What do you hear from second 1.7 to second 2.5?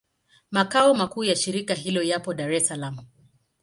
hilo yapo